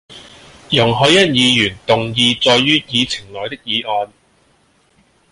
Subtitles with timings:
[0.71, 4.11] 容海恩議員動議載於議程內的議案